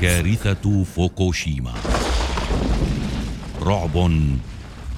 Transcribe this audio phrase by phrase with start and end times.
[0.00, 1.72] كارثة فوكوشيما.
[3.62, 4.10] رعب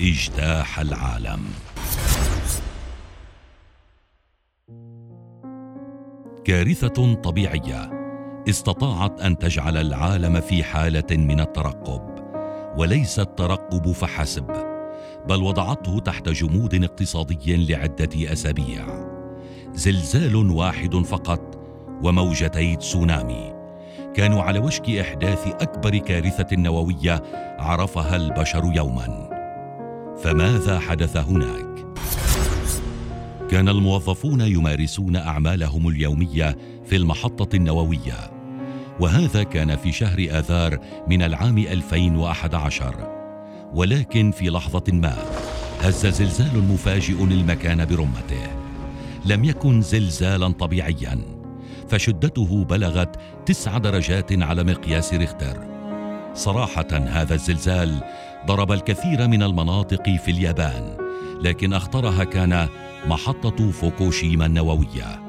[0.00, 1.40] اجتاح العالم.
[6.44, 7.90] كارثة طبيعية
[8.48, 12.02] استطاعت أن تجعل العالم في حالة من الترقب
[12.76, 14.46] وليس الترقب فحسب
[15.28, 18.86] بل وضعته تحت جمود اقتصادي لعدة أسابيع.
[19.72, 21.58] زلزال واحد فقط
[22.02, 23.53] وموجتي تسونامي.
[24.14, 27.22] كانوا على وشك إحداث أكبر كارثة نووية
[27.58, 29.30] عرفها البشر يوما.
[30.22, 31.86] فماذا حدث هناك؟
[33.50, 38.30] كان الموظفون يمارسون أعمالهم اليومية في المحطة النووية
[39.00, 42.94] وهذا كان في شهر آذار من العام 2011
[43.74, 45.16] ولكن في لحظة ما
[45.80, 48.46] هز زلزال مفاجئ المكان برمته.
[49.26, 51.43] لم يكن زلزالا طبيعيا.
[51.88, 55.74] فشدته بلغت تسع درجات على مقياس ريختر.
[56.34, 58.02] صراحة هذا الزلزال
[58.46, 60.96] ضرب الكثير من المناطق في اليابان
[61.40, 62.68] لكن أخطرها كان
[63.06, 65.28] محطة فوكوشيما النووية.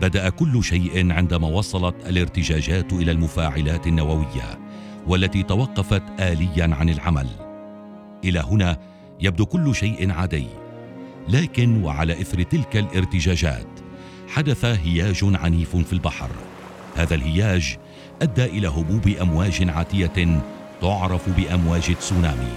[0.00, 4.58] بدأ كل شيء عندما وصلت الارتجاجات إلى المفاعلات النووية
[5.06, 7.26] والتي توقفت اليا عن العمل.
[8.24, 8.78] إلى هنا
[9.20, 10.46] يبدو كل شيء عادي
[11.28, 13.81] لكن وعلى إثر تلك الارتجاجات
[14.34, 16.30] حدث هياج عنيف في البحر.
[16.96, 17.76] هذا الهياج
[18.22, 20.42] أدى إلى هبوب أمواج عاتية
[20.80, 22.52] تعرف بأمواج تسونامي.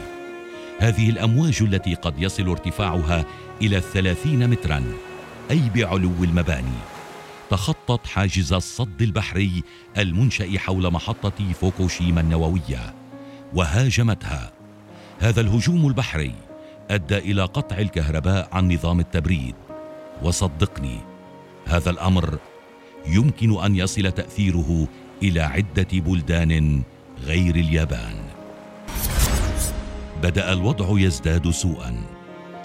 [0.79, 3.25] هذه الأمواج التي قد يصل ارتفاعها
[3.61, 4.83] إلى الثلاثين مترا
[5.51, 6.79] أي بعلو المباني.
[7.49, 9.63] تخطت حاجز الصد البحري
[9.97, 12.93] المنشأ حول محطة فوكوشيما النووية
[13.53, 14.51] وهاجمتها.
[15.19, 16.35] هذا الهجوم البحري
[16.89, 19.55] أدى إلى قطع الكهرباء عن نظام التبريد.
[20.23, 21.14] وصدقني
[21.65, 22.39] هذا الأمر
[23.07, 24.87] يمكن أن يصل تأثيره
[25.23, 26.83] إلى عدة بلدان
[27.23, 28.15] غير اليابان.
[30.23, 31.95] بدأ الوضع يزداد سوءا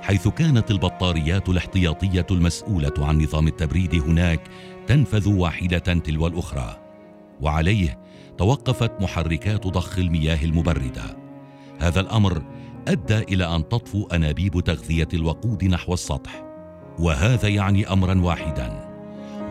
[0.03, 4.41] حيث كانت البطاريات الاحتياطية المسؤولة عن نظام التبريد هناك
[4.87, 6.77] تنفذ واحدة تلو الأخرى
[7.41, 7.99] وعليه
[8.39, 11.17] توقفت محركات ضخ المياه المبردة.
[11.79, 12.43] هذا الأمر
[12.89, 16.45] أدى إلى أن تطفو أنابيب تغذية الوقود نحو السطح
[16.99, 18.90] وهذا يعني امرا واحدا.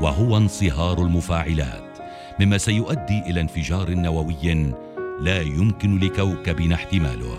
[0.02, 2.00] وهو انصهار المفاعلات
[2.40, 4.74] مما سيؤدي إلى انفجار نووي
[5.22, 7.38] لا يمكن لكوكبنا احتماله.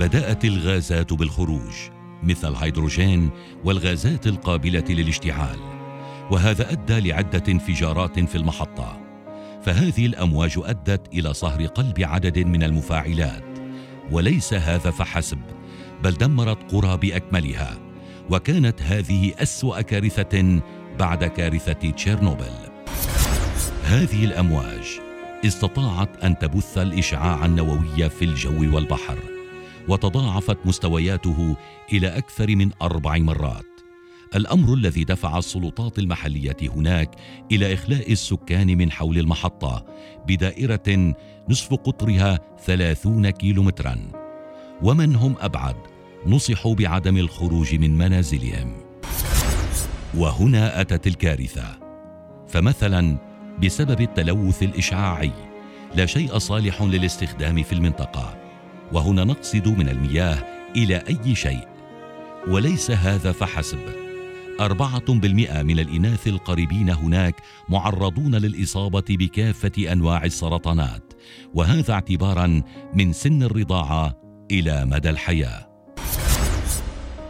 [0.00, 1.74] بدأت الغازات بالخروج
[2.22, 3.30] مثل الهيدروجين
[3.64, 5.58] والغازات القابلة للاشتعال
[6.30, 9.00] وهذا أدى لعدة انفجارات في المحطة.
[9.62, 13.44] فهذه الأمواج أدت إلى صهر قلب عدد من المفاعلات
[14.12, 15.38] وليس هذا فحسب
[16.02, 17.78] بل دمرت قرى بأكملها
[18.30, 20.60] وكانت هذه أسوأ كارثة
[20.98, 22.52] بعد كارثة تشيرنوبل.
[23.84, 25.00] هذه الأمواج
[25.44, 29.18] استطاعت أن تبث الإشعاع النووي في الجو والبحر
[29.88, 31.56] وتضاعفت مستوياته
[31.92, 33.66] إلى أكثر من أربع مرات.
[34.34, 37.10] الأمر الذي دفع السلطات المحلية هناك
[37.52, 39.84] إلى إخلاء السكان من حول المحطة
[40.28, 41.14] بدائرة
[41.48, 43.96] نصف قطرها ثلاثون كيلومترا.
[44.82, 45.76] ومن هم أبعد؟
[46.26, 48.85] نصحوا بعدم الخروج من منازلهم.
[50.16, 51.78] وهنا أتت الكارثة.
[52.48, 53.16] فمثلا
[53.62, 55.32] بسبب التلوث الإشعاعي
[55.94, 58.36] لا شيء صالح للاستخدام في المنطقة.
[58.92, 60.38] وهنا نقصد من المياه
[60.76, 61.68] إلى أي شيء.
[62.48, 63.78] وليس هذا فحسب.
[64.60, 67.34] أربعة بالمئة من الإناث القريبين هناك
[67.68, 71.12] معرضون للإصابة بكافة أنواع السرطانات.
[71.54, 72.62] وهذا اعتبارا
[72.94, 74.14] من سن الرضاعة
[74.50, 75.66] إلى مدى الحياة.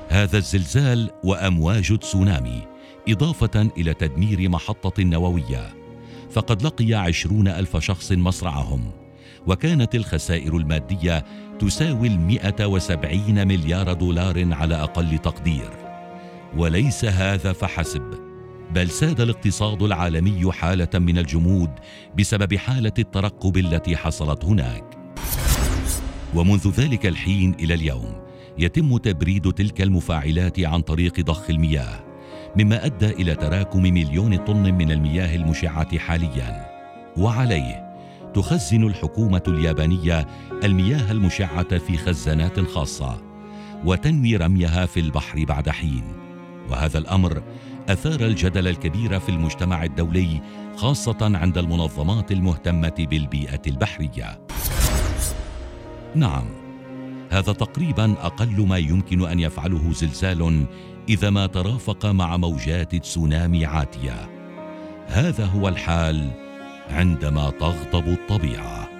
[0.09, 2.76] هذا الزلزال وأمواج تسونامي
[3.09, 5.75] إضافة إلى تدمير محطة نووية.
[6.31, 8.91] فقد لقي عشرون ألف شخص مصرعهم.
[9.47, 11.25] وكانت الخسائر المادية
[11.59, 15.71] تساوي المئة وسبعين مليار دولار على أقل تقدير.
[16.57, 18.15] وليس هذا فحسب
[18.75, 21.71] بل ساد الاقتصاد العالمي حالة من الجمود
[22.19, 24.85] بسبب حالة الترقب التي حصلت هناك.
[26.35, 28.23] ومنذ ذلك الحين إلى اليوم
[28.59, 32.06] يتم تبريد تلك المفاعلات عن طريق ضخ المياه.
[32.59, 36.67] مما أدى إلى تراكم مليون طن من المياه المشعة حاليا.
[37.17, 37.97] وعليه
[38.35, 40.27] تخزن الحكومة اليابانية
[40.65, 43.23] المياه المشعة في خزانات خاصه
[43.85, 46.05] وتنوي رميها في البحر بعد حين.
[46.71, 47.43] وهذا الأمر
[47.89, 50.41] أثار الجدل الكبير في المجتمع الدولي
[50.77, 54.41] خاصة عند المنظمات المهتمة بالبيئة البحرية.
[56.15, 56.45] نعم
[57.31, 60.67] هذا تقريبا أقل ما يمكن أن يفعله زلزال
[61.09, 64.31] إذا ما ترافق مع موجات تسونامي عاتيه
[65.07, 66.31] هذا هو الحال
[66.91, 68.96] عندما تغضب الطبيعة.